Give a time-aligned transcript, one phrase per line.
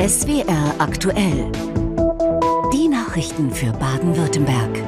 [0.00, 1.52] SWR aktuell.
[2.72, 4.82] Die Nachrichten für Baden-Württemberg.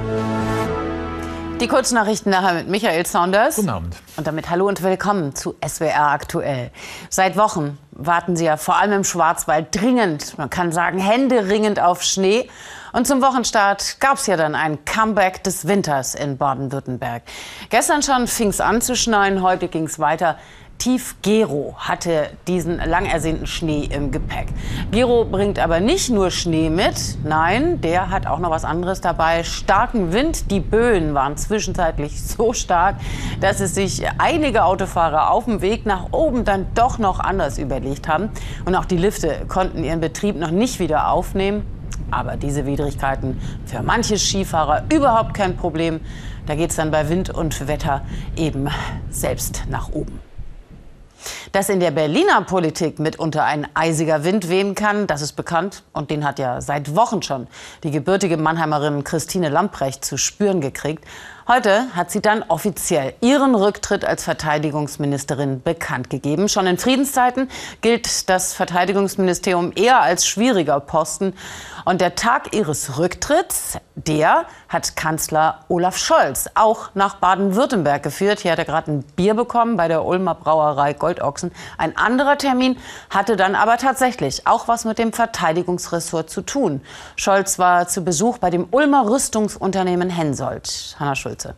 [1.60, 3.54] Die Kurznachrichten nachher mit Michael Saunders.
[3.54, 3.96] Guten Abend.
[4.16, 6.72] Und damit hallo und willkommen zu SWR aktuell.
[7.08, 12.02] Seit Wochen warten Sie ja vor allem im Schwarzwald dringend, man kann sagen händeringend auf
[12.02, 12.50] Schnee.
[12.92, 17.22] Und zum Wochenstart gab es ja dann ein Comeback des Winters in Baden-Württemberg.
[17.70, 20.36] Gestern schon fing es an zu schneien, heute ging es weiter.
[20.78, 24.48] Tief Gero hatte diesen lang ersehnten Schnee im Gepäck.
[24.90, 29.42] Gero bringt aber nicht nur Schnee mit, nein, der hat auch noch was anderes dabei.
[29.42, 32.96] Starken Wind, die Böen waren zwischenzeitlich so stark,
[33.40, 38.06] dass es sich einige Autofahrer auf dem Weg nach oben dann doch noch anders überlegt
[38.06, 38.30] haben.
[38.64, 41.64] Und auch die Lifte konnten ihren Betrieb noch nicht wieder aufnehmen.
[42.10, 46.00] Aber diese Widrigkeiten für manche Skifahrer überhaupt kein Problem.
[46.46, 48.02] Da geht es dann bei Wind und Wetter
[48.36, 48.68] eben
[49.10, 50.20] selbst nach oben.
[51.52, 55.82] Dass in der Berliner Politik mitunter ein eisiger Wind wehen kann, das ist bekannt.
[55.92, 57.46] Und den hat ja seit Wochen schon
[57.82, 61.04] die gebürtige Mannheimerin Christine Lamprecht zu spüren gekriegt.
[61.48, 66.48] Heute hat sie dann offiziell ihren Rücktritt als Verteidigungsministerin bekannt gegeben.
[66.48, 67.48] Schon in Friedenszeiten
[67.82, 71.34] gilt das Verteidigungsministerium eher als schwieriger Posten.
[71.84, 78.40] Und der Tag ihres Rücktritts, der hat Kanzler Olaf Scholz auch nach Baden-Württemberg geführt.
[78.40, 81.52] Hier hat er gerade ein Bier bekommen bei der Ulmer Brauerei Goldochsen.
[81.78, 82.76] Ein anderer Termin
[83.08, 86.80] hatte dann aber tatsächlich auch was mit dem Verteidigungsressort zu tun.
[87.14, 90.96] Scholz war zu Besuch bei dem Ulmer Rüstungsunternehmen Hensoldt.
[90.98, 91.54] Hanna Schulze.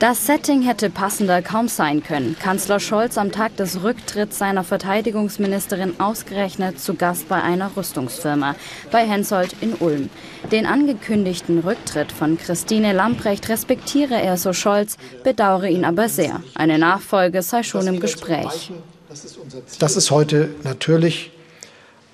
[0.00, 2.36] Das Setting hätte passender kaum sein können.
[2.38, 8.56] Kanzler Scholz am Tag des Rücktritts seiner Verteidigungsministerin ausgerechnet zu Gast bei einer Rüstungsfirma,
[8.90, 10.10] bei Hensoldt in Ulm.
[10.50, 16.42] Den angekündigten Rücktritt von Christine Lamprecht respektiere er, so Scholz, bedauere ihn aber sehr.
[16.54, 18.72] Eine Nachfolge sei schon im Gespräch.
[19.78, 21.30] Das ist heute natürlich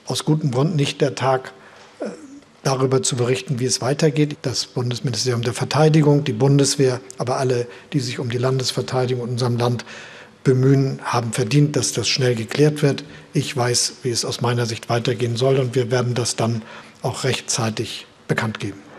[0.04, 1.52] aus gutem Grund nicht der Tag,
[2.62, 4.36] darüber zu berichten, wie es weitergeht.
[4.42, 9.56] Das Bundesministerium der Verteidigung, die Bundeswehr, aber alle, die sich um die Landesverteidigung in unserem
[9.56, 9.84] Land
[10.44, 13.04] bemühen, haben verdient, dass das schnell geklärt wird.
[13.32, 16.62] Ich weiß, wie es aus meiner Sicht weitergehen soll und wir werden das dann
[17.02, 18.89] auch rechtzeitig bekannt geben.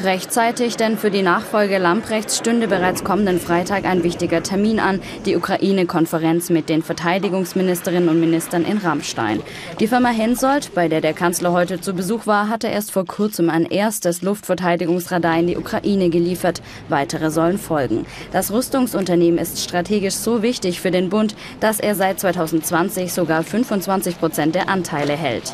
[0.00, 5.36] Rechtzeitig, denn für die Nachfolge Lamprechts stünde bereits kommenden Freitag ein wichtiger Termin an, die
[5.36, 9.42] Ukraine-Konferenz mit den Verteidigungsministerinnen und Ministern in Rammstein.
[9.80, 13.50] Die Firma Hensoldt, bei der der Kanzler heute zu Besuch war, hatte erst vor kurzem
[13.50, 16.62] ein erstes Luftverteidigungsradar in die Ukraine geliefert.
[16.88, 18.06] Weitere sollen folgen.
[18.32, 24.18] Das Rüstungsunternehmen ist strategisch so wichtig für den Bund, dass er seit 2020 sogar 25
[24.18, 25.52] Prozent der Anteile hält.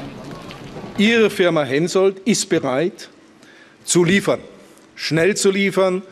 [0.96, 3.10] Ihre Firma Hensoldt ist bereit,
[3.88, 4.40] zu liefern,
[4.96, 6.02] schnell zu liefern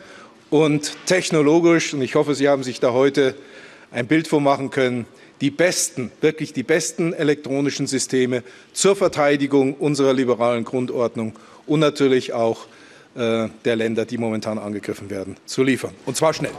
[0.49, 3.35] und technologisch, und ich hoffe, Sie haben sich da heute
[3.91, 5.05] ein Bild von machen können,
[5.41, 8.41] die besten, wirklich die besten elektronischen Systeme
[8.73, 11.33] zur Verteidigung unserer liberalen Grundordnung
[11.67, 12.65] und natürlich auch
[13.13, 15.93] äh, der Länder, die momentan angegriffen werden, zu liefern.
[16.07, 16.53] Und zwar schnell.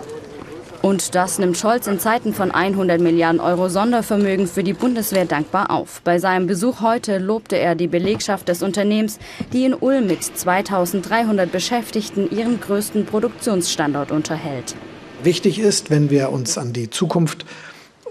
[0.80, 5.70] Und das nimmt Scholz in Zeiten von 100 Milliarden Euro Sondervermögen für die Bundeswehr dankbar
[5.70, 6.00] auf.
[6.04, 9.18] Bei seinem Besuch heute lobte er die Belegschaft des Unternehmens,
[9.52, 14.76] die in Ulm mit 2300 Beschäftigten ihren größten Produktionsstandort unterhält.
[15.24, 17.44] Wichtig ist, wenn wir uns an die Zukunft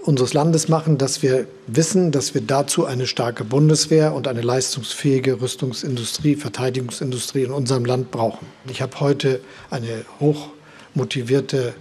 [0.04, 5.40] unseres Landes machen, dass wir wissen, dass wir dazu eine starke Bundeswehr und eine leistungsfähige
[5.40, 8.46] Rüstungsindustrie, Verteidigungsindustrie in unserem Land brauchen.
[8.68, 9.40] Ich habe heute
[9.70, 11.74] eine hochmotivierte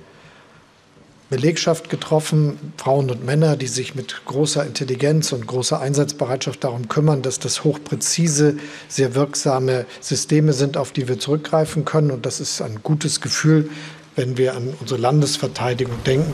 [1.30, 7.22] Belegschaft getroffen, Frauen und Männer, die sich mit großer Intelligenz und großer Einsatzbereitschaft darum kümmern,
[7.22, 8.58] dass das hochpräzise,
[8.88, 12.12] sehr wirksame Systeme sind, auf die wir zurückgreifen können.
[12.12, 13.70] Und das ist ein gutes Gefühl,
[14.16, 16.34] wenn wir an unsere Landesverteidigung denken.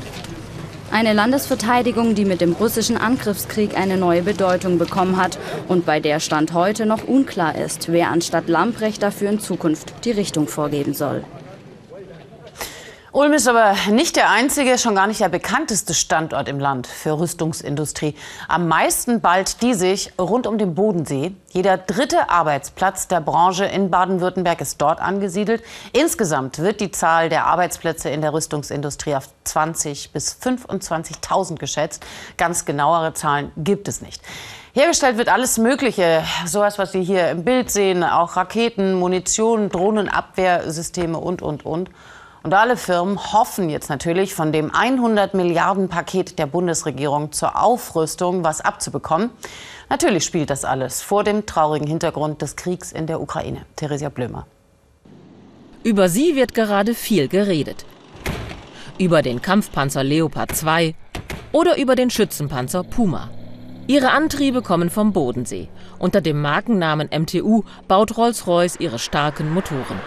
[0.91, 6.19] Eine Landesverteidigung, die mit dem russischen Angriffskrieg eine neue Bedeutung bekommen hat und bei der
[6.19, 11.23] Stand heute noch unklar ist, wer anstatt Lamprecht dafür in Zukunft die Richtung vorgeben soll.
[13.15, 17.19] Ulm ist aber nicht der einzige, schon gar nicht der bekannteste Standort im Land für
[17.19, 18.15] Rüstungsindustrie.
[18.47, 21.35] Am meisten ballt die sich rund um den Bodensee.
[21.51, 25.61] Jeder dritte Arbeitsplatz der Branche in Baden-Württemberg ist dort angesiedelt.
[25.91, 32.03] Insgesamt wird die Zahl der Arbeitsplätze in der Rüstungsindustrie auf 20 bis 25.000 geschätzt.
[32.37, 34.23] Ganz genauere Zahlen gibt es nicht.
[34.73, 41.19] Hergestellt wird alles Mögliche, sowas, was Sie hier im Bild sehen, auch Raketen, Munition, Drohnenabwehrsysteme
[41.19, 41.91] und, und, und.
[42.43, 48.43] Und alle Firmen hoffen jetzt natürlich, von dem 100 Milliarden Paket der Bundesregierung zur Aufrüstung
[48.43, 49.29] was abzubekommen.
[49.89, 53.65] Natürlich spielt das alles vor dem traurigen Hintergrund des Kriegs in der Ukraine.
[53.77, 54.45] Theresia Blömer.
[55.83, 57.85] Über sie wird gerade viel geredet.
[58.97, 60.95] Über den Kampfpanzer Leopard 2,
[61.53, 63.29] oder über den Schützenpanzer Puma.
[63.87, 65.69] Ihre Antriebe kommen vom Bodensee.
[65.99, 69.99] Unter dem Markennamen MTU baut Rolls-Royce ihre starken Motoren.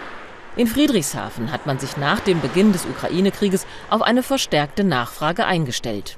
[0.57, 6.17] In Friedrichshafen hat man sich nach dem Beginn des Ukraine-Krieges auf eine verstärkte Nachfrage eingestellt.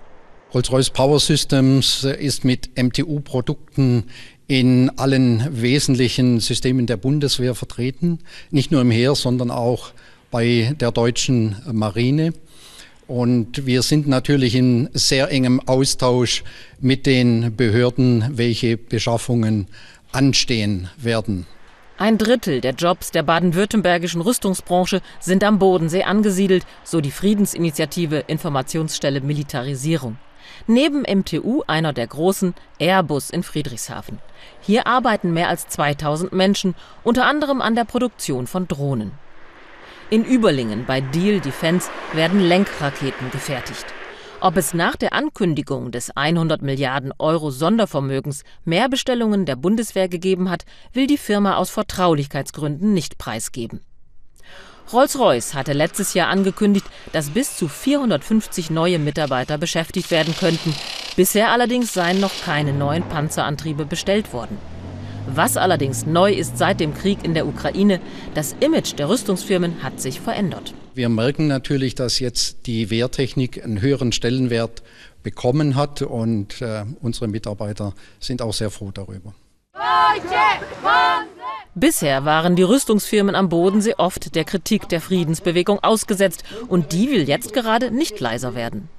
[0.54, 4.06] Rolls-Royce Power Systems ist mit MTU-Produkten
[4.48, 8.20] in allen wesentlichen Systemen der Bundeswehr vertreten,
[8.50, 9.92] nicht nur im Heer, sondern auch
[10.32, 12.34] bei der deutschen Marine.
[13.08, 16.46] Und wir sind natürlich in sehr engem Austausch
[16.80, 19.68] mit den Behörden, welche Beschaffungen
[20.14, 21.46] anstehen werden.
[22.00, 29.20] Ein Drittel der Jobs der baden-württembergischen Rüstungsbranche sind am Bodensee angesiedelt, so die Friedensinitiative Informationsstelle
[29.20, 30.18] Militarisierung.
[30.66, 34.20] Neben MTU einer der großen Airbus in Friedrichshafen.
[34.62, 36.74] Hier arbeiten mehr als 2000 Menschen,
[37.04, 39.12] unter anderem an der Produktion von Drohnen.
[40.10, 43.86] In Überlingen bei Deal Defense werden Lenkraketen gefertigt.
[44.42, 50.50] Ob es nach der Ankündigung des 100 Milliarden Euro Sondervermögens mehr Bestellungen der Bundeswehr gegeben
[50.50, 50.64] hat,
[50.94, 53.82] will die Firma aus Vertraulichkeitsgründen nicht preisgeben.
[54.94, 60.74] Rolls-Royce hatte letztes Jahr angekündigt, dass bis zu 450 neue Mitarbeiter beschäftigt werden könnten.
[61.18, 64.58] Bisher allerdings seien noch keine neuen Panzerantriebe bestellt worden.
[65.28, 68.00] Was allerdings neu ist seit dem Krieg in der Ukraine,
[68.36, 70.74] das Image der Rüstungsfirmen hat sich verändert.
[70.94, 74.84] Wir merken natürlich, dass jetzt die Wehrtechnik einen höheren Stellenwert
[75.24, 79.34] bekommen hat und äh, unsere Mitarbeiter sind auch sehr froh darüber.
[81.76, 87.28] Bisher waren die Rüstungsfirmen am Bodensee oft der Kritik der Friedensbewegung ausgesetzt und die will
[87.28, 88.90] jetzt gerade nicht leiser werden.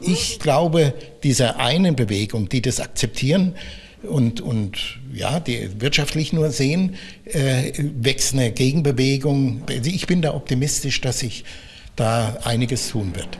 [0.00, 3.56] Ich glaube, dieser einen Bewegung, die das akzeptieren,
[4.02, 9.62] und, und ja, die wirtschaftlich nur sehen, äh, wächst eine Gegenbewegung.
[9.68, 11.44] Also ich bin da optimistisch, dass sich
[11.96, 13.38] da einiges tun wird.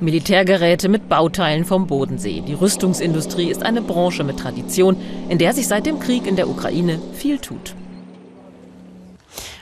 [0.00, 2.42] Militärgeräte mit Bauteilen vom Bodensee.
[2.46, 4.96] Die Rüstungsindustrie ist eine Branche mit Tradition,
[5.28, 7.74] in der sich seit dem Krieg in der Ukraine viel tut.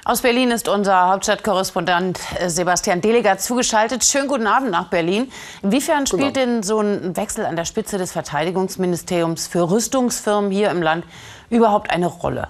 [0.03, 4.03] Aus Berlin ist unser Hauptstadtkorrespondent äh, Sebastian Deleger zugeschaltet.
[4.03, 5.31] Schönen guten Abend nach Berlin.
[5.63, 10.81] Inwiefern spielt denn so ein Wechsel an der Spitze des Verteidigungsministeriums für Rüstungsfirmen hier im
[10.81, 11.05] Land
[11.51, 12.49] überhaupt eine Rolle?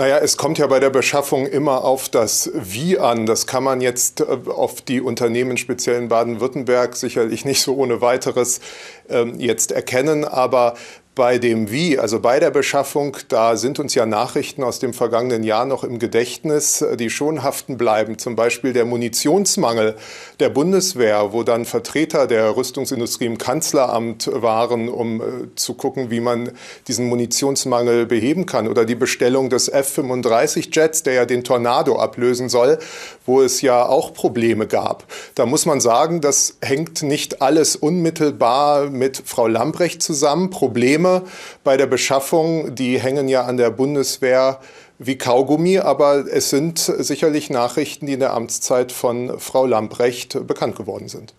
[0.00, 3.26] Naja, es kommt ja bei der Beschaffung immer auf das Wie an.
[3.26, 8.00] Das kann man jetzt äh, auf die Unternehmen, speziell in Baden-Württemberg, sicherlich nicht so ohne
[8.00, 8.60] weiteres
[9.08, 10.24] ähm, jetzt erkennen.
[10.24, 10.74] Aber
[11.16, 15.42] bei dem Wie, also bei der Beschaffung, da sind uns ja Nachrichten aus dem vergangenen
[15.42, 18.16] Jahr noch im Gedächtnis, die schon haften bleiben.
[18.16, 19.96] Zum Beispiel der Munitionsmangel
[20.38, 25.24] der Bundeswehr, wo dann Vertreter der Rüstungsindustrie im Kanzleramt waren, um äh,
[25.56, 26.52] zu gucken, wie man
[26.86, 28.68] diesen Munitionsmangel beheben kann.
[28.68, 32.78] Oder die Bestellung des F-35-Jets, der ja den Tornado ablösen soll,
[33.26, 35.04] wo es ja auch Probleme gab.
[35.34, 40.50] Da muss man sagen, das hängt nicht alles unmittelbar mit Frau Lambrecht zusammen.
[40.50, 41.22] Probleme Probleme
[41.64, 44.60] bei der Beschaffung, die hängen ja an der Bundeswehr
[44.98, 50.76] wie Kaugummi, aber es sind sicherlich Nachrichten, die in der Amtszeit von Frau Lamprecht bekannt
[50.76, 51.32] geworden sind.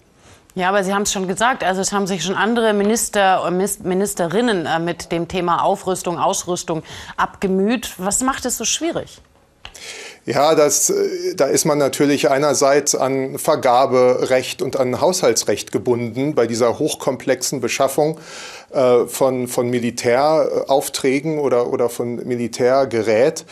[0.55, 3.57] Ja, aber Sie haben es schon gesagt, also es haben sich schon andere Minister und
[3.85, 6.83] Ministerinnen äh, mit dem Thema Aufrüstung, Ausrüstung
[7.15, 7.93] abgemüht.
[7.97, 9.21] Was macht es so schwierig?
[10.25, 16.45] Ja, das, äh, da ist man natürlich einerseits an Vergaberecht und an Haushaltsrecht gebunden bei
[16.45, 18.19] dieser hochkomplexen Beschaffung
[19.07, 23.45] von, von Militäraufträgen oder, oder von Militärgerät.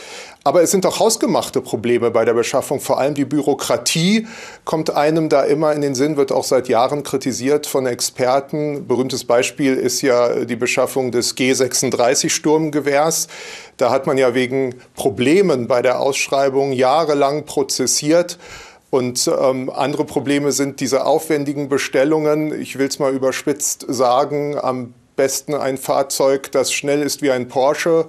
[0.45, 2.79] Aber es sind auch hausgemachte Probleme bei der Beschaffung.
[2.79, 4.25] Vor allem die Bürokratie
[4.63, 8.87] kommt einem da immer in den Sinn, wird auch seit Jahren kritisiert von Experten.
[8.87, 13.27] Berühmtes Beispiel ist ja die Beschaffung des G36 Sturmgewehrs.
[13.75, 18.39] Da hat man ja wegen Problemen bei der Ausschreibung jahrelang prozessiert.
[18.89, 22.59] Und ähm, andere Probleme sind diese aufwendigen Bestellungen.
[22.59, 27.49] Ich will es mal überspitzt sagen, am besten ein Fahrzeug, das schnell ist wie ein
[27.49, 28.05] Porsche,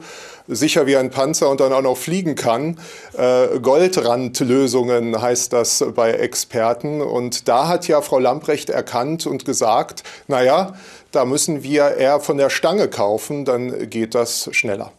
[0.47, 2.79] sicher wie ein Panzer und dann auch noch fliegen kann.
[3.19, 7.03] Äh, Goldrandlösungen heißt das bei Experten.
[7.03, 10.75] Und da hat ja Frau Lamprecht erkannt und gesagt, naja,
[11.11, 14.93] da müssen wir eher von der Stange kaufen, dann geht das schneller.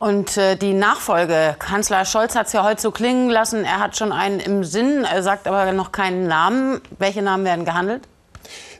[0.00, 3.96] Und äh, die Nachfolge, Kanzler Scholz hat es ja heute so klingen lassen, er hat
[3.96, 6.80] schon einen im Sinn, er sagt aber noch keinen Namen.
[6.98, 8.02] Welche Namen werden gehandelt?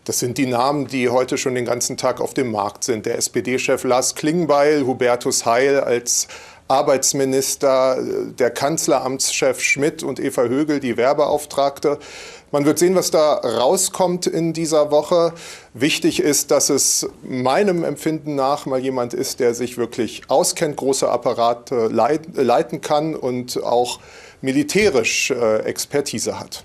[0.04, 3.06] Das sind die Namen, die heute schon den ganzen Tag auf dem Markt sind.
[3.06, 6.26] Der SPD-Chef Lars Klingbeil, Hubertus Heil als
[6.66, 7.98] Arbeitsminister,
[8.36, 11.98] der Kanzleramtschef Schmidt und Eva Högel, die Werbeauftragte.
[12.50, 15.34] Man wird sehen, was da rauskommt in dieser Woche.
[15.72, 21.08] Wichtig ist, dass es meinem Empfinden nach mal jemand ist, der sich wirklich auskennt, große
[21.08, 24.00] Apparate leiten kann und auch
[24.40, 26.64] militärisch äh, Expertise hat.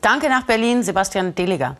[0.00, 1.76] Danke nach Berlin, Sebastian Deliger.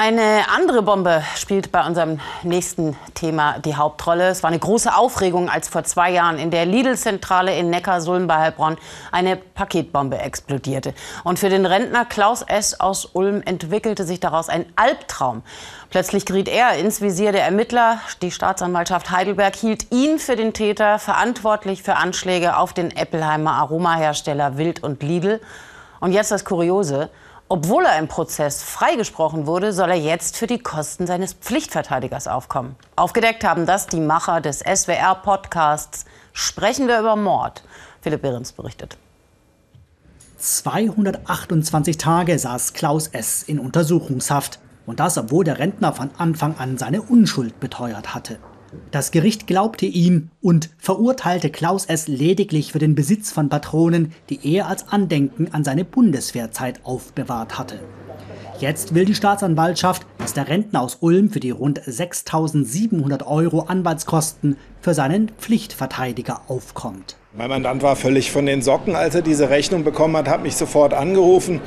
[0.00, 4.28] Eine andere Bombe spielt bei unserem nächsten Thema die Hauptrolle.
[4.28, 8.36] Es war eine große Aufregung, als vor zwei Jahren in der Lidl-Zentrale in Neckarsulm bei
[8.36, 8.76] Heilbronn
[9.10, 10.94] eine Paketbombe explodierte.
[11.24, 12.78] Und für den Rentner Klaus S.
[12.78, 15.42] aus Ulm entwickelte sich daraus ein Albtraum.
[15.90, 17.98] Plötzlich geriet er ins Visier der Ermittler.
[18.22, 24.58] Die Staatsanwaltschaft Heidelberg hielt ihn für den Täter verantwortlich für Anschläge auf den Eppelheimer Aromahersteller
[24.58, 25.40] Wild und Lidl.
[25.98, 27.10] Und jetzt das Kuriose.
[27.50, 32.76] Obwohl er im Prozess freigesprochen wurde, soll er jetzt für die Kosten seines Pflichtverteidigers aufkommen.
[32.94, 37.64] Aufgedeckt haben das die Macher des SWR-Podcasts Sprechen wir über Mord.
[38.00, 38.96] Philipp Behrens berichtet.
[40.36, 43.42] 228 Tage saß Klaus S.
[43.42, 44.60] in Untersuchungshaft.
[44.86, 48.38] Und das, obwohl der Rentner von Anfang an seine Unschuld beteuert hatte.
[48.90, 52.08] Das Gericht glaubte ihm und verurteilte Klaus S.
[52.08, 57.80] lediglich für den Besitz von Patronen, die er als Andenken an seine Bundeswehrzeit aufbewahrt hatte.
[58.60, 64.56] Jetzt will die Staatsanwaltschaft, dass der Rentner aus Ulm für die rund 6.700 Euro Anwaltskosten
[64.80, 67.16] für seinen Pflichtverteidiger aufkommt.
[67.36, 70.56] Mein Mandant war völlig von den Socken, als er diese Rechnung bekommen hat, hat mich
[70.56, 71.60] sofort angerufen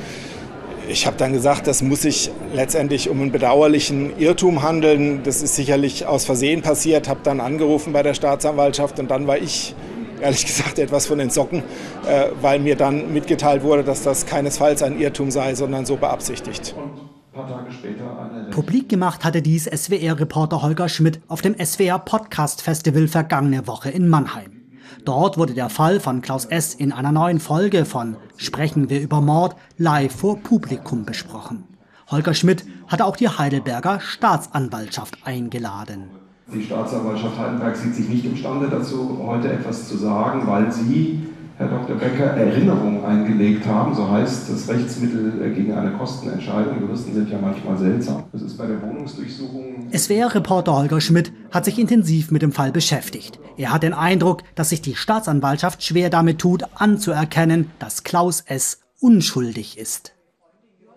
[0.88, 5.22] ich habe dann gesagt, das muss sich letztendlich um einen bedauerlichen Irrtum handeln.
[5.22, 7.08] Das ist sicherlich aus Versehen passiert.
[7.08, 9.74] Habe dann angerufen bei der Staatsanwaltschaft und dann war ich
[10.20, 11.62] ehrlich gesagt etwas von den Socken,
[12.06, 16.74] äh, weil mir dann mitgeteilt wurde, dass das keinesfalls ein Irrtum sei, sondern so beabsichtigt.
[18.50, 24.08] Publik gemacht hatte dies SWR-Reporter Holger Schmidt auf dem SWR Podcast Festival vergangene Woche in
[24.08, 24.61] Mannheim.
[25.04, 26.74] Dort wurde der Fall von Klaus S.
[26.74, 31.64] in einer neuen Folge von Sprechen wir über Mord live vor Publikum besprochen.
[32.10, 36.10] Holger Schmidt hatte auch die Heidelberger Staatsanwaltschaft eingeladen.
[36.52, 41.26] Die Staatsanwaltschaft Heidelberg sieht sich nicht imstande dazu, heute etwas zu sagen, weil sie
[41.62, 41.94] Herr Dr.
[41.96, 43.94] Becker, Erinnerungen eingelegt haben.
[43.94, 46.80] So heißt das Rechtsmittel gegen eine Kostenentscheidung.
[46.80, 48.24] Juristen sind ja manchmal seltsam.
[48.32, 49.86] Das ist bei der Wohnungsdurchsuchung.
[49.92, 53.38] SWR-Reporter Holger Schmidt hat sich intensiv mit dem Fall beschäftigt.
[53.56, 58.80] Er hat den Eindruck, dass sich die Staatsanwaltschaft schwer damit tut, anzuerkennen, dass Klaus S.
[59.00, 60.14] unschuldig ist.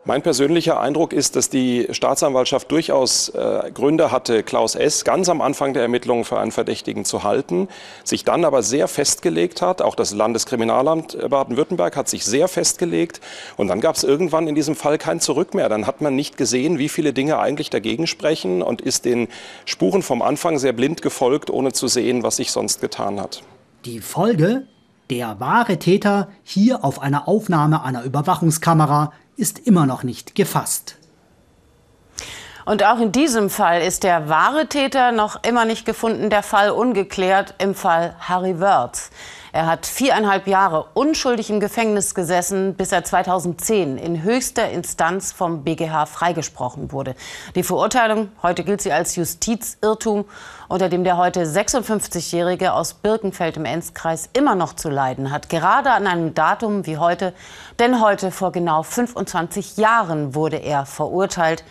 [0.07, 5.03] Mein persönlicher Eindruck ist, dass die Staatsanwaltschaft durchaus äh, Gründe hatte, Klaus S.
[5.03, 7.67] ganz am Anfang der Ermittlungen für einen Verdächtigen zu halten,
[8.03, 9.81] sich dann aber sehr festgelegt hat.
[9.81, 13.19] Auch das Landeskriminalamt Baden-Württemberg hat sich sehr festgelegt.
[13.57, 15.69] Und dann gab es irgendwann in diesem Fall kein Zurück mehr.
[15.69, 19.27] Dann hat man nicht gesehen, wie viele Dinge eigentlich dagegen sprechen und ist den
[19.65, 23.41] Spuren vom Anfang sehr blind gefolgt, ohne zu sehen, was sich sonst getan hat.
[23.85, 24.67] Die Folge?
[25.12, 30.98] Der wahre Täter hier auf einer Aufnahme einer Überwachungskamera ist immer noch nicht gefasst.
[32.65, 36.72] Und auch in diesem Fall ist der wahre Täter noch immer nicht gefunden, der Fall
[36.72, 39.12] ungeklärt im Fall Harry Wörth.
[39.53, 45.63] Er hat viereinhalb Jahre unschuldig im Gefängnis gesessen, bis er 2010 in höchster Instanz vom
[45.63, 47.15] BGH freigesprochen wurde.
[47.53, 50.25] Die Verurteilung, heute gilt sie als Justizirrtum,
[50.67, 55.50] unter dem der heute 56-Jährige aus Birkenfeld im Enzkreis immer noch zu leiden hat.
[55.50, 57.34] Gerade an einem Datum wie heute,
[57.77, 61.63] denn heute vor genau 25 Jahren wurde er verurteilt.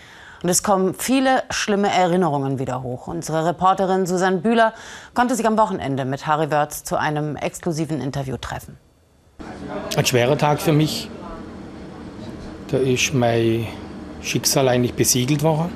[0.45, 3.07] Und es kommen viele schlimme Erinnerungen wieder hoch.
[3.07, 4.75] Unsere Reporterin Susanne Bühler
[5.15, 8.77] konnte sich am Wochenende mit Harry Wörth zu einem exklusiven Interview treffen.
[9.97, 11.09] Ein schwerer Tag für mich.
[12.69, 13.67] Da ist mein
[14.21, 15.73] Schicksal eigentlich besiegelt worden.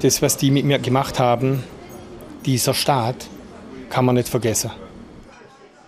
[0.00, 1.64] Das, was die mit mir gemacht haben,
[2.46, 3.16] dieser Staat,
[3.88, 4.70] kann man nicht vergessen.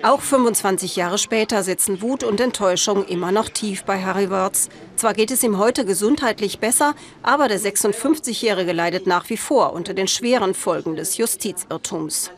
[0.02, 4.68] Auch 25 Jahre später sitzen Wut und Enttäuschung immer noch tief bei Harry Wörths.
[4.96, 9.94] Zwar geht es ihm heute gesundheitlich besser, aber der 56-Jährige leidet nach wie vor unter
[9.94, 12.32] den schweren Folgen des Justizirrtums.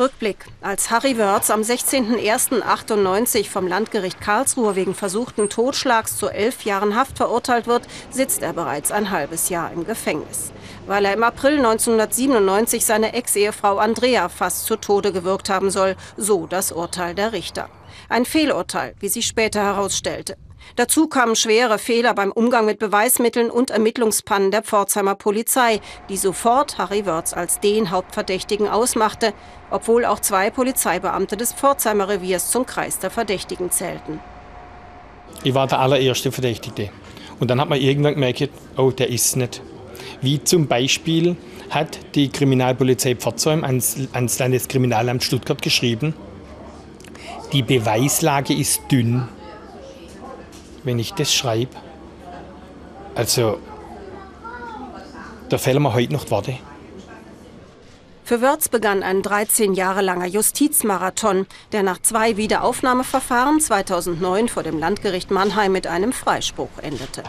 [0.00, 0.46] Rückblick.
[0.62, 7.18] Als Harry Wörz am 16.01.98 vom Landgericht Karlsruhe wegen versuchten Totschlags zu elf Jahren Haft
[7.18, 10.52] verurteilt wird, sitzt er bereits ein halbes Jahr im Gefängnis.
[10.90, 16.48] Weil er im April 1997 seine Ex-Ehefrau Andrea fast zu Tode gewirkt haben soll, so
[16.48, 17.68] das Urteil der Richter.
[18.08, 20.36] Ein Fehlurteil, wie sich später herausstellte.
[20.74, 26.76] Dazu kamen schwere Fehler beim Umgang mit Beweismitteln und Ermittlungspannen der Pforzheimer Polizei, die sofort
[26.78, 29.32] Harry Wörz als den Hauptverdächtigen ausmachte,
[29.70, 34.18] obwohl auch zwei Polizeibeamte des Pforzheimer Reviers zum Kreis der Verdächtigen zählten.
[35.44, 36.90] Ich war der allererste Verdächtige.
[37.38, 39.62] Und dann hat man irgendwann gemerkt, oh, der ist nicht.
[40.20, 41.36] Wie zum Beispiel
[41.70, 46.14] hat die Kriminalpolizei Pforzheim ans, ans Landeskriminalamt Stuttgart geschrieben,
[47.52, 49.28] die Beweislage ist dünn
[50.84, 51.76] wenn ich das schreibe.
[53.14, 53.58] Also,
[55.48, 56.58] da fehlen mir heute noch die Worte.
[58.24, 64.78] Für Wörz begann ein 13 Jahre langer Justizmarathon, der nach zwei Wiederaufnahmeverfahren 2009 vor dem
[64.78, 67.24] Landgericht Mannheim mit einem Freispruch endete.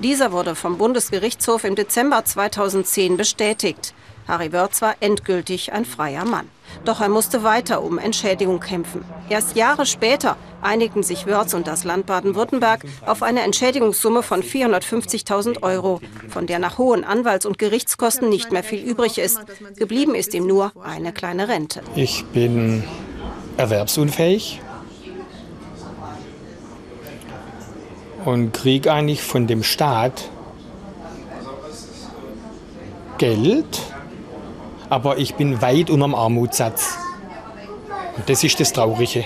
[0.00, 3.94] Dieser wurde vom Bundesgerichtshof im Dezember 2010 bestätigt.
[4.28, 6.48] Harry Wörz war endgültig ein freier Mann.
[6.84, 9.04] Doch er musste weiter um Entschädigung kämpfen.
[9.28, 15.62] Erst Jahre später einigten sich Wörz und das Land Baden-Württemberg auf eine Entschädigungssumme von 450.000
[15.62, 19.40] Euro, von der nach hohen Anwalts- und Gerichtskosten nicht mehr viel übrig ist.
[19.76, 21.82] Geblieben ist ihm nur eine kleine Rente.
[21.96, 22.84] Ich bin
[23.56, 24.60] erwerbsunfähig
[28.24, 30.30] und kriege eigentlich von dem Staat
[33.18, 33.82] Geld,
[34.88, 36.96] aber ich bin weit unterm Armutssatz.
[38.16, 39.24] Und das ist das Traurige.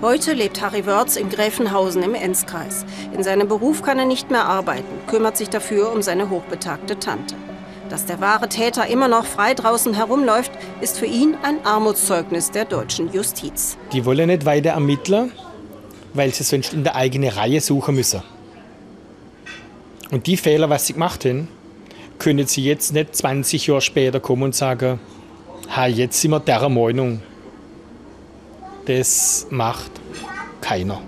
[0.00, 2.84] Heute lebt Harry Wörz in Gräfenhausen im Enzkreis.
[3.14, 7.36] In seinem Beruf kann er nicht mehr arbeiten, kümmert sich dafür um seine hochbetagte Tante.
[7.88, 12.64] Dass der wahre Täter immer noch frei draußen herumläuft, ist für ihn ein Armutszeugnis der
[12.64, 13.78] deutschen Justiz.
[13.92, 15.32] Die wollen nicht weiter ermitteln,
[16.14, 18.22] weil sie sonst in der eigenen Reihe suchen müssen.
[20.10, 21.48] Und die Fehler, was sie gemacht haben,
[22.18, 25.00] können sie jetzt nicht 20 Jahre später kommen und sagen,
[25.74, 27.20] ha, jetzt sind wir der Meinung.
[28.86, 29.90] Das macht
[30.60, 31.00] keiner.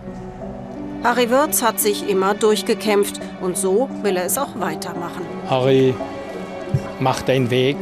[1.04, 5.24] Harry Wörz hat sich immer durchgekämpft und so will er es auch weitermachen.
[5.48, 5.94] Harry,
[6.98, 7.76] mach deinen Weg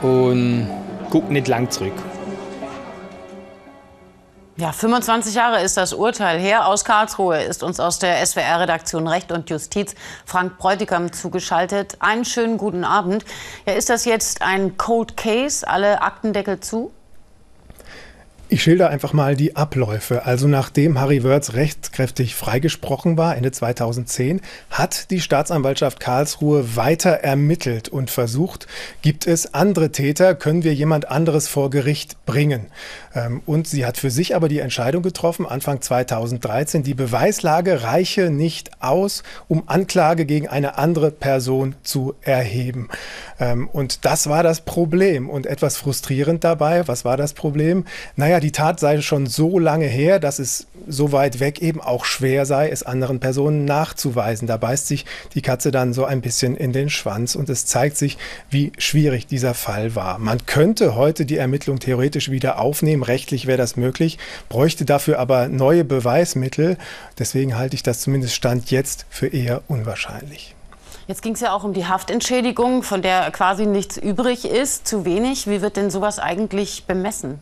[0.00, 0.68] und
[1.10, 1.92] guck nicht lang zurück.
[4.60, 6.66] Ja, 25 Jahre ist das Urteil her.
[6.66, 9.94] Aus Karlsruhe ist uns aus der SWR-Redaktion Recht und Justiz
[10.26, 11.96] Frank Bräutigam zugeschaltet.
[12.00, 13.24] Einen schönen guten Abend.
[13.66, 15.68] Ja, ist das jetzt ein Cold Case?
[15.68, 16.90] Alle Aktendeckel zu?
[18.50, 20.24] Ich schilder einfach mal die Abläufe.
[20.24, 27.90] Also nachdem Harry Wörz rechtskräftig freigesprochen war, Ende 2010, hat die Staatsanwaltschaft Karlsruhe weiter ermittelt
[27.90, 28.66] und versucht,
[29.02, 32.68] gibt es andere Täter, können wir jemand anderes vor Gericht bringen.
[33.14, 38.30] Ähm, und sie hat für sich aber die Entscheidung getroffen, Anfang 2013, die Beweislage reiche
[38.30, 42.88] nicht aus, um Anklage gegen eine andere Person zu erheben.
[43.40, 45.28] Ähm, und das war das Problem.
[45.30, 47.84] Und etwas frustrierend dabei, was war das Problem?
[48.16, 52.04] Naja, die Tat sei schon so lange her, dass es so weit weg eben auch
[52.04, 54.48] schwer sei, es anderen Personen nachzuweisen.
[54.48, 57.96] Da beißt sich die Katze dann so ein bisschen in den Schwanz und es zeigt
[57.96, 58.18] sich,
[58.50, 60.18] wie schwierig dieser Fall war.
[60.18, 65.48] Man könnte heute die Ermittlung theoretisch wieder aufnehmen, rechtlich wäre das möglich, bräuchte dafür aber
[65.48, 66.76] neue Beweismittel.
[67.18, 70.54] Deswegen halte ich das zumindest Stand jetzt für eher unwahrscheinlich.
[71.06, 75.06] Jetzt ging es ja auch um die Haftentschädigung, von der quasi nichts übrig ist, zu
[75.06, 75.46] wenig.
[75.46, 77.40] Wie wird denn sowas eigentlich bemessen?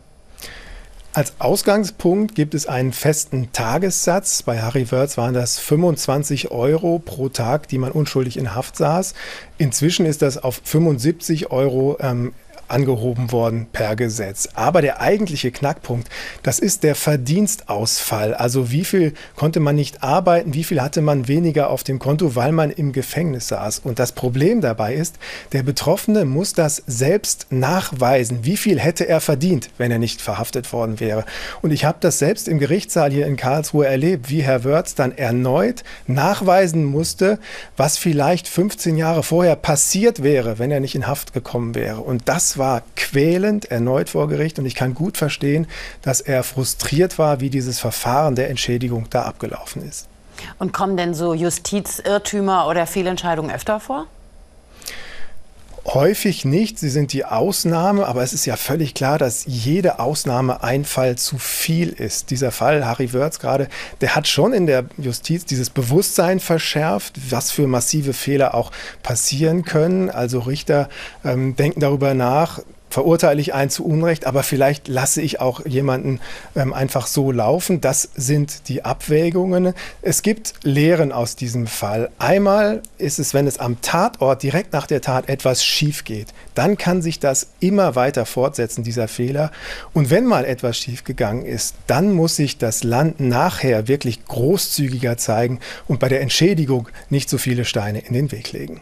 [1.17, 4.43] Als Ausgangspunkt gibt es einen festen Tagessatz.
[4.43, 9.15] Bei Harry Wörth waren das 25 Euro pro Tag, die man unschuldig in Haft saß.
[9.57, 12.33] Inzwischen ist das auf 75 Euro ähm,
[12.67, 14.49] angehoben worden per Gesetz.
[14.53, 16.09] Aber der eigentliche Knackpunkt,
[16.43, 18.33] das ist der Verdienstausfall.
[18.33, 22.35] Also wie viel konnte man nicht arbeiten, wie viel hatte man weniger auf dem Konto,
[22.35, 23.79] weil man im Gefängnis saß.
[23.79, 25.15] Und das Problem dabei ist,
[25.51, 28.39] der Betroffene muss das selbst nachweisen.
[28.43, 31.25] Wie viel hätte er verdient, wenn er nicht verhaftet worden wäre?
[31.61, 35.17] Und ich habe das selbst im Gerichtssaal hier in Karlsruhe erlebt, wie Herr Wörz dann
[35.17, 37.39] erneut nachweisen musste,
[37.75, 42.01] was vielleicht 15 Jahre vorher passiert wäre, wenn er nicht in Haft gekommen wäre.
[42.01, 45.67] Und das war quälend erneut vor Gericht und ich kann gut verstehen,
[46.01, 50.07] dass er frustriert war, wie dieses Verfahren der Entschädigung da abgelaufen ist.
[50.59, 54.07] Und kommen denn so Justizirrtümer oder Fehlentscheidungen öfter vor?
[55.89, 60.61] Häufig nicht, sie sind die Ausnahme, aber es ist ja völlig klar, dass jede Ausnahme
[60.61, 62.29] ein Fall zu viel ist.
[62.29, 63.69] Dieser Fall, Harry Wörz gerade,
[64.01, 68.71] der hat schon in der Justiz dieses Bewusstsein verschärft, was für massive Fehler auch
[69.01, 70.09] passieren können.
[70.09, 70.89] Also Richter
[71.23, 76.19] ähm, denken darüber nach, verurteile ich einen zu Unrecht, aber vielleicht lasse ich auch jemanden
[76.55, 77.81] ähm, einfach so laufen.
[77.81, 79.73] Das sind die Abwägungen.
[80.01, 82.09] Es gibt Lehren aus diesem Fall.
[82.17, 86.77] Einmal ist es, wenn es am Tatort direkt nach der Tat etwas schief geht, dann
[86.77, 89.51] kann sich das immer weiter fortsetzen, dieser Fehler.
[89.93, 95.17] Und wenn mal etwas schief gegangen ist, dann muss sich das Land nachher wirklich großzügiger
[95.17, 98.81] zeigen und bei der Entschädigung nicht so viele Steine in den Weg legen.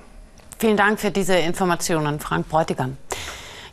[0.58, 2.98] Vielen Dank für diese Informationen, Frank Bräutigam.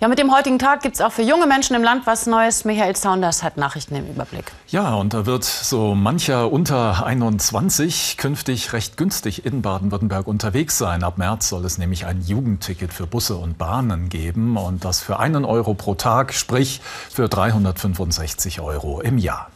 [0.03, 2.65] Ja, mit dem heutigen Tag gibt es auch für junge Menschen im Land was Neues.
[2.65, 4.51] Michael Saunders hat Nachrichten im Überblick.
[4.67, 11.05] Ja, und da wird so mancher unter 21 künftig recht günstig in Baden-Württemberg unterwegs sein.
[11.05, 15.21] Ab März soll es nämlich ein Jugendticket für Busse und Bahnen geben und das für
[15.21, 19.51] einen Euro pro Tag, sprich für 365 Euro im Jahr.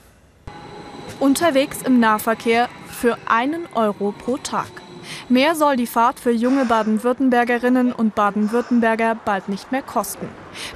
[1.19, 4.86] Unterwegs im Nahverkehr für einen Euro pro Tag.
[5.29, 10.29] Mehr soll die Fahrt für junge Baden-Württembergerinnen und Baden-Württemberger bald nicht mehr kosten.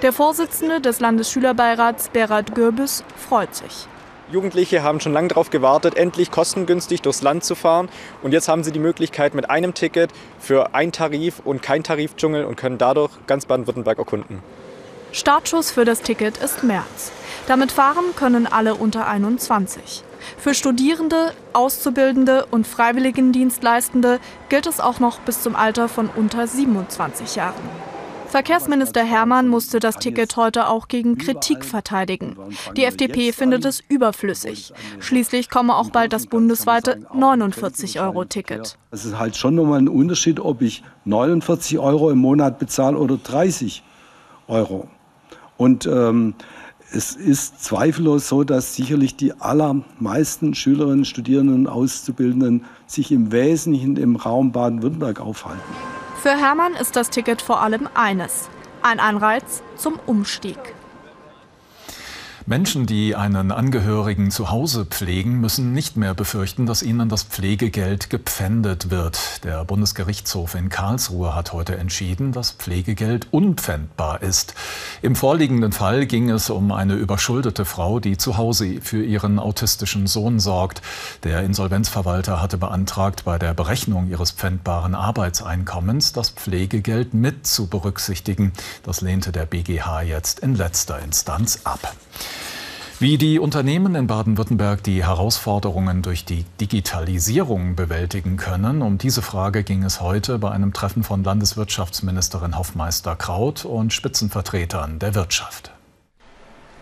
[0.02, 3.86] Der Vorsitzende des Landesschülerbeirats, Berat Gürbüz, freut sich.
[4.32, 7.88] Jugendliche haben schon lange darauf gewartet, endlich kostengünstig durchs Land zu fahren.
[8.22, 12.44] Und jetzt haben sie die Möglichkeit mit einem Ticket für ein Tarif und kein Tarifdschungel
[12.44, 14.40] und können dadurch ganz Baden-Württemberg erkunden.
[15.12, 17.10] Startschuss für das Ticket ist März.
[17.48, 20.04] Damit fahren können alle unter 21.
[20.38, 27.34] Für Studierende, Auszubildende und Freiwilligendienstleistende gilt es auch noch bis zum Alter von unter 27
[27.34, 27.62] Jahren.
[28.28, 32.36] Verkehrsminister Hermann musste das Ticket heute auch gegen Kritik verteidigen.
[32.76, 34.72] Die FDP findet es überflüssig.
[35.00, 38.78] Schließlich komme auch bald das bundesweite 49-Euro-Ticket.
[38.92, 43.16] Es ist halt schon nochmal ein Unterschied, ob ich 49 Euro im Monat bezahle oder
[43.16, 43.82] 30
[44.46, 44.86] Euro.
[45.60, 46.32] Und ähm,
[46.90, 54.16] es ist zweifellos so, dass sicherlich die allermeisten Schülerinnen, Studierenden, Auszubildenden sich im Wesentlichen im
[54.16, 55.60] Raum Baden-Württemberg aufhalten.
[56.22, 58.48] Für Hermann ist das Ticket vor allem eines,
[58.80, 60.56] ein Anreiz zum Umstieg.
[62.50, 68.10] Menschen, die einen Angehörigen zu Hause pflegen, müssen nicht mehr befürchten, dass ihnen das Pflegegeld
[68.10, 69.44] gepfändet wird.
[69.44, 74.54] Der Bundesgerichtshof in Karlsruhe hat heute entschieden, dass Pflegegeld unpfändbar ist.
[75.00, 80.08] Im vorliegenden Fall ging es um eine überschuldete Frau, die zu Hause für ihren autistischen
[80.08, 80.82] Sohn sorgt.
[81.22, 88.50] Der Insolvenzverwalter hatte beantragt, bei der Berechnung ihres pfändbaren Arbeitseinkommens das Pflegegeld mit zu berücksichtigen.
[88.82, 91.94] Das lehnte der BGH jetzt in letzter Instanz ab.
[93.00, 99.62] Wie die Unternehmen in Baden-Württemberg die Herausforderungen durch die Digitalisierung bewältigen können, um diese Frage
[99.62, 105.72] ging es heute bei einem Treffen von Landeswirtschaftsministerin Hoffmeister Kraut und Spitzenvertretern der Wirtschaft.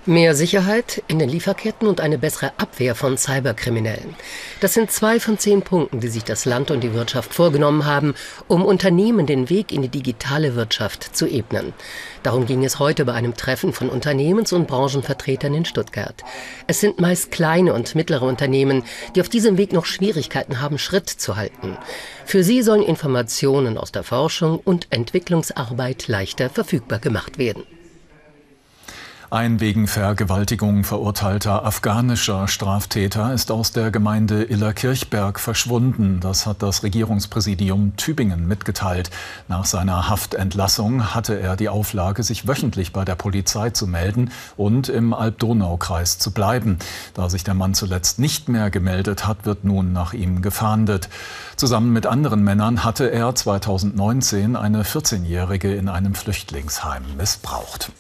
[0.09, 4.17] Mehr Sicherheit in den Lieferketten und eine bessere Abwehr von Cyberkriminellen.
[4.59, 8.15] Das sind zwei von zehn Punkten, die sich das Land und die Wirtschaft vorgenommen haben,
[8.47, 11.75] um Unternehmen den Weg in die digitale Wirtschaft zu ebnen.
[12.23, 16.25] Darum ging es heute bei einem Treffen von Unternehmens- und Branchenvertretern in Stuttgart.
[16.67, 21.11] Es sind meist kleine und mittlere Unternehmen, die auf diesem Weg noch Schwierigkeiten haben, Schritt
[21.11, 21.77] zu halten.
[22.25, 27.65] Für sie sollen Informationen aus der Forschung und Entwicklungsarbeit leichter verfügbar gemacht werden.
[29.31, 36.21] Ein wegen Vergewaltigung verurteilter afghanischer Straftäter ist aus der Gemeinde Illerkirchberg verschwunden.
[36.21, 39.11] Das hat das Regierungspräsidium Tübingen mitgeteilt.
[39.47, 44.89] Nach seiner Haftentlassung hatte er die Auflage, sich wöchentlich bei der Polizei zu melden und
[44.89, 46.79] im Alb-Donau-Kreis zu bleiben.
[47.13, 51.11] Da sich der Mann zuletzt nicht mehr gemeldet hat, wird nun nach ihm gefahndet.
[51.57, 57.93] Zusammen mit anderen Männern hatte er 2019 eine 14-Jährige in einem Flüchtlingsheim missbraucht.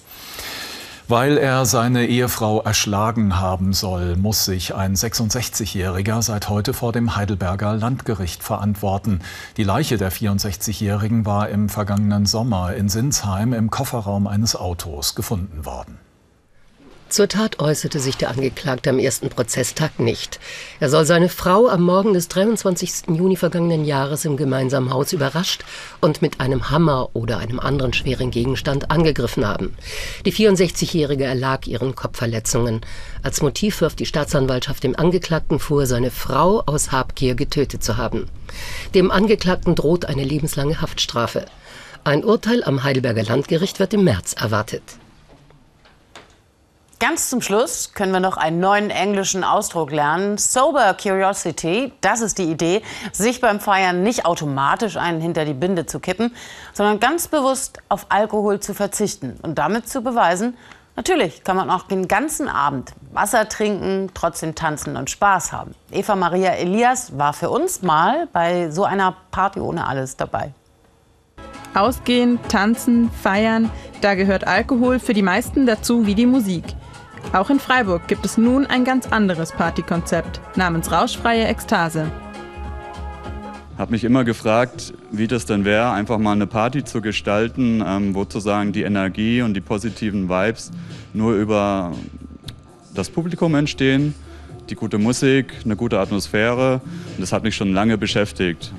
[1.10, 7.16] Weil er seine Ehefrau erschlagen haben soll, muss sich ein 66-Jähriger seit heute vor dem
[7.16, 9.20] Heidelberger Landgericht verantworten.
[9.56, 15.64] Die Leiche der 64-Jährigen war im vergangenen Sommer in Sinsheim im Kofferraum eines Autos gefunden
[15.64, 15.98] worden.
[17.08, 20.38] Zur Tat äußerte sich der Angeklagte am ersten Prozesstag nicht.
[20.78, 23.08] Er soll seine Frau am Morgen des 23.
[23.08, 25.64] Juni vergangenen Jahres im gemeinsamen Haus überrascht
[26.02, 29.74] und mit einem Hammer oder einem anderen schweren Gegenstand angegriffen haben.
[30.26, 32.82] Die 64-Jährige erlag ihren Kopfverletzungen.
[33.22, 38.26] Als Motiv wirft die Staatsanwaltschaft dem Angeklagten vor, seine Frau aus Habgier getötet zu haben.
[38.94, 41.46] Dem Angeklagten droht eine lebenslange Haftstrafe.
[42.04, 44.82] Ein Urteil am Heidelberger Landgericht wird im März erwartet.
[47.00, 50.36] Ganz zum Schluss können wir noch einen neuen englischen Ausdruck lernen.
[50.36, 52.82] Sober Curiosity, das ist die Idee,
[53.12, 56.34] sich beim Feiern nicht automatisch einen hinter die Binde zu kippen,
[56.72, 60.56] sondern ganz bewusst auf Alkohol zu verzichten und damit zu beweisen,
[60.96, 65.76] natürlich kann man auch den ganzen Abend Wasser trinken, trotzdem tanzen und Spaß haben.
[65.92, 70.52] Eva Maria Elias war für uns mal bei so einer Party ohne alles dabei.
[71.74, 76.64] Ausgehen, tanzen, feiern, da gehört Alkohol für die meisten dazu wie die Musik.
[77.32, 82.10] Auch in Freiburg gibt es nun ein ganz anderes Partykonzept namens Rauschfreie Ekstase.
[83.76, 88.14] Habe mich immer gefragt, wie das denn wäre, einfach mal eine Party zu gestalten, ähm,
[88.14, 90.72] wo sozusagen die Energie und die positiven Vibes
[91.12, 91.92] nur über
[92.94, 94.14] das Publikum entstehen,
[94.68, 96.80] die gute Musik, eine gute Atmosphäre.
[97.14, 98.72] Und das hat mich schon lange beschäftigt.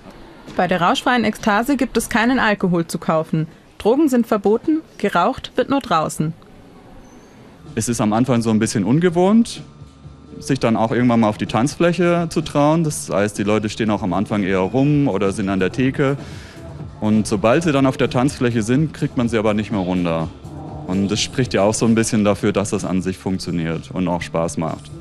[0.57, 3.47] Bei der rauschfreien Ekstase gibt es keinen Alkohol zu kaufen.
[3.77, 6.33] Drogen sind verboten, geraucht wird nur draußen.
[7.79, 9.61] Es ist am Anfang so ein bisschen ungewohnt,
[10.37, 12.83] sich dann auch irgendwann mal auf die Tanzfläche zu trauen.
[12.83, 16.17] Das heißt, die Leute stehen auch am Anfang eher rum oder sind an der Theke.
[16.99, 20.27] Und sobald sie dann auf der Tanzfläche sind, kriegt man sie aber nicht mehr runter.
[20.87, 24.09] Und das spricht ja auch so ein bisschen dafür, dass das an sich funktioniert und
[24.09, 24.91] auch Spaß macht.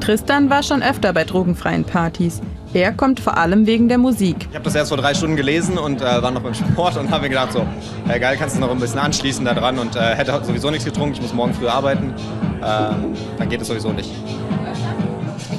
[0.00, 2.40] Tristan war schon öfter bei drogenfreien Partys.
[2.74, 4.46] Er kommt vor allem wegen der Musik.
[4.50, 7.10] Ich habe das erst vor drei Stunden gelesen und äh, war noch beim Sport und
[7.10, 7.66] habe mir gedacht, so,
[8.06, 10.84] hey, geil, kannst du noch ein bisschen anschließen da dran und äh, hätte sowieso nichts
[10.84, 12.12] getrunken, ich muss morgen früh arbeiten.
[12.62, 14.10] Ähm, dann geht es sowieso nicht.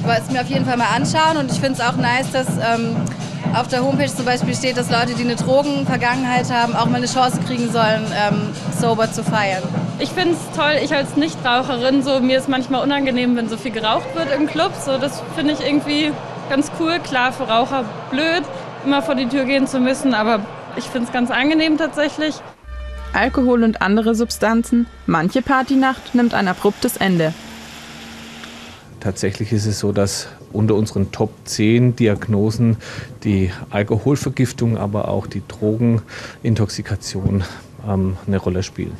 [0.04, 2.46] wollte es mir auf jeden Fall mal anschauen und ich finde es auch nice, dass
[2.48, 2.94] ähm,
[3.54, 7.06] auf der Homepage zum Beispiel steht, dass Leute, die eine Drogenvergangenheit haben, auch mal eine
[7.06, 9.64] Chance kriegen sollen, ähm, sober zu feiern.
[9.98, 13.72] Ich finde es toll, ich als Nichtraucherin, so, mir ist manchmal unangenehm, wenn so viel
[13.72, 14.72] geraucht wird im Club.
[14.80, 16.12] So, das finde ich irgendwie
[16.50, 16.98] ganz cool.
[16.98, 18.42] Klar, für Raucher blöd,
[18.84, 20.44] immer vor die Tür gehen zu müssen, aber
[20.76, 22.34] ich finde es ganz angenehm tatsächlich.
[23.14, 27.32] Alkohol und andere Substanzen, manche Partynacht nimmt ein abruptes Ende.
[29.00, 32.76] Tatsächlich ist es so, dass unter unseren Top 10 Diagnosen
[33.24, 37.42] die Alkoholvergiftung, aber auch die Drogenintoxikation
[37.88, 38.96] ähm, eine Rolle spielen.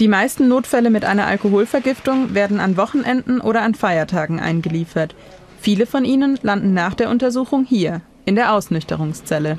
[0.00, 5.14] Die meisten Notfälle mit einer Alkoholvergiftung werden an Wochenenden oder an Feiertagen eingeliefert.
[5.60, 9.58] Viele von ihnen landen nach der Untersuchung hier, in der Ausnüchterungszelle.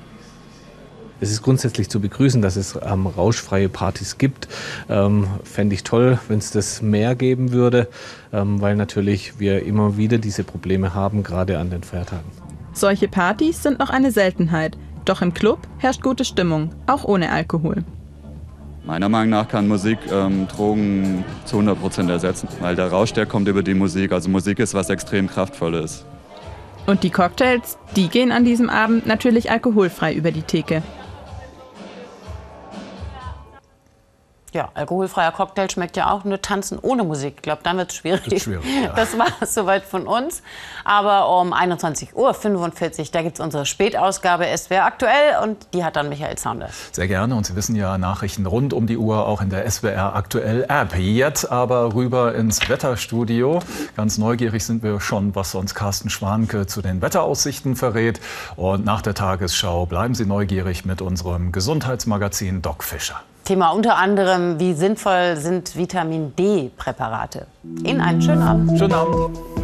[1.22, 4.48] Es ist grundsätzlich zu begrüßen, dass es ähm, rauschfreie Partys gibt.
[4.88, 7.90] Ähm, Fände ich toll, wenn es das mehr geben würde,
[8.32, 12.32] ähm, weil natürlich wir immer wieder diese Probleme haben, gerade an den Feiertagen.
[12.72, 14.78] Solche Partys sind noch eine Seltenheit.
[15.04, 17.84] Doch im Club herrscht gute Stimmung, auch ohne Alkohol.
[18.90, 23.28] Meiner Meinung nach kann Musik ähm, Drogen zu 100 Prozent ersetzen, weil der Rausch, der
[23.28, 24.12] kommt über die Musik.
[24.12, 26.06] Also Musik ist was extrem kraftvolles.
[26.88, 30.82] Und die Cocktails, die gehen an diesem Abend natürlich alkoholfrei über die Theke.
[34.54, 37.34] Ja, alkoholfreier Cocktail schmeckt ja auch nur tanzen ohne Musik.
[37.38, 38.42] Ich glaube, dann wird es schwierig.
[38.42, 38.94] schwierig ja.
[38.96, 40.42] Das war es soweit von uns.
[40.84, 46.10] Aber um 21.45 Uhr, da gibt es unsere Spätausgabe SWR aktuell und die hat dann
[46.10, 46.90] Michael Saunders.
[46.92, 47.36] Sehr gerne.
[47.36, 50.96] Und Sie wissen ja, Nachrichten rund um die Uhr auch in der SWR aktuell App.
[50.96, 53.60] Jetzt aber rüber ins Wetterstudio.
[53.96, 58.20] Ganz neugierig sind wir schon, was uns Carsten Schwanke zu den Wetteraussichten verrät.
[58.56, 63.22] Und nach der Tagesschau bleiben Sie neugierig mit unserem Gesundheitsmagazin Doc Fischer.
[63.50, 67.48] Thema unter anderem, wie sinnvoll sind Vitamin D-Präparate.
[67.84, 68.78] Ihnen einen schönen Abend.
[68.78, 69.59] Schönen Abend.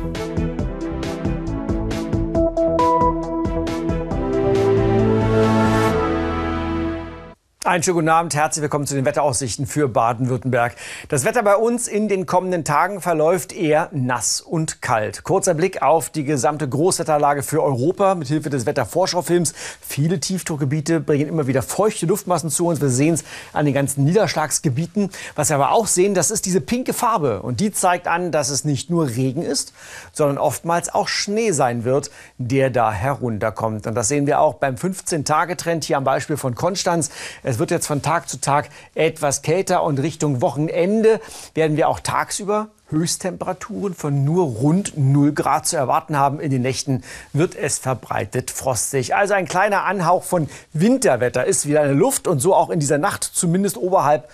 [7.66, 10.76] Einen schönen guten Abend, herzlich willkommen zu den Wetteraussichten für Baden-Württemberg.
[11.10, 15.24] Das Wetter bei uns in den kommenden Tagen verläuft eher nass und kalt.
[15.24, 19.56] Kurzer Blick auf die gesamte Großwetterlage für Europa mit Hilfe des Wetterschaufilms.
[19.82, 22.82] Viele Tiefdruckgebiete bringen immer wieder feuchte Luftmassen zu uns.
[22.82, 25.10] Wir sehen es an den ganzen Niederschlagsgebieten.
[25.36, 27.42] Was wir aber auch sehen, das ist diese pinke Farbe.
[27.42, 29.74] Und die zeigt an, dass es nicht nur Regen ist,
[30.12, 33.88] sondern oftmals auch Schnee sein wird, der da herunterkommt.
[33.88, 37.10] Und das sehen wir auch beim 15-Tage-Trend hier am Beispiel von Konstanz.
[37.42, 41.22] Es es wird jetzt von Tag zu Tag etwas kälter und Richtung Wochenende
[41.54, 46.42] werden wir auch tagsüber Höchsttemperaturen von nur rund 0 Grad zu erwarten haben.
[46.42, 49.16] In den Nächten wird es verbreitet frostig.
[49.16, 52.82] Also ein kleiner Anhauch von Winterwetter ist wieder in der Luft und so auch in
[52.82, 54.30] dieser Nacht, zumindest oberhalb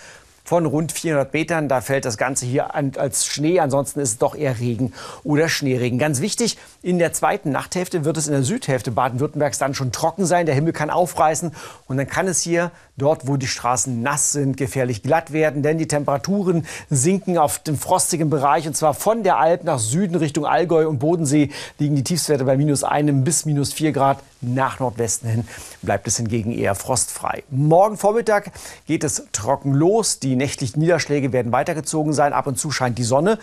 [0.52, 1.70] von rund 400 Metern.
[1.70, 3.62] Da fällt das Ganze hier an, als Schnee.
[3.62, 4.92] Ansonsten ist es doch eher Regen
[5.24, 5.98] oder Schneeregen.
[5.98, 10.26] Ganz wichtig, in der zweiten Nachthälfte wird es in der Südhälfte Baden-Württembergs dann schon trocken
[10.26, 10.46] sein.
[10.46, 11.54] Der Himmel kann aufreißen
[11.88, 15.78] und dann kann es hier dort, wo die Straßen nass sind, gefährlich glatt werden, denn
[15.78, 20.46] die Temperaturen sinken auf dem frostigen Bereich und zwar von der Alp nach Süden Richtung
[20.46, 24.20] Allgäu und Bodensee liegen die Tiefstwerte bei minus einem bis minus vier Grad.
[24.44, 25.48] Nach Nordwesten hin
[25.84, 27.44] bleibt es hingegen eher frostfrei.
[27.52, 28.52] Morgen Vormittag
[28.88, 30.18] geht es trocken los.
[30.18, 32.34] Die nächtlichen Niederschläge werden weitergezogen sein.
[32.34, 33.38] Ab und zu scheint die Sonne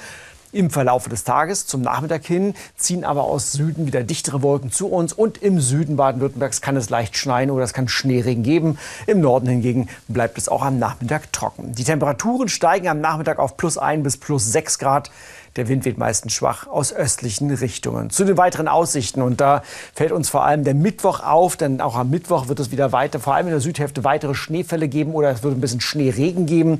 [0.52, 1.66] im Verlauf des Tages.
[1.66, 5.96] Zum Nachmittag hin ziehen aber aus Süden wieder dichtere Wolken zu uns und im Süden
[5.96, 8.78] Baden-Württembergs kann es leicht schneien oder es kann Schneeregen geben.
[9.06, 11.72] Im Norden hingegen bleibt es auch am Nachmittag trocken.
[11.74, 15.10] Die Temperaturen steigen am Nachmittag auf plus 1 bis plus 6 Grad.
[15.58, 18.10] Der Wind weht meistens schwach aus östlichen Richtungen.
[18.10, 19.20] Zu den weiteren Aussichten.
[19.20, 22.70] Und da fällt uns vor allem der Mittwoch auf, denn auch am Mittwoch wird es
[22.70, 25.80] wieder weiter, vor allem in der Südhälfte, weitere Schneefälle geben oder es wird ein bisschen
[25.80, 26.78] Schneeregen geben.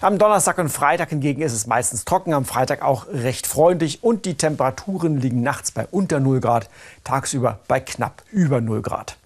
[0.00, 4.24] Am Donnerstag und Freitag hingegen ist es meistens trocken, am Freitag auch recht freundlich und
[4.24, 6.68] die Temperaturen liegen nachts bei unter 0 Grad,
[7.04, 9.18] tagsüber bei knapp über 0 Grad.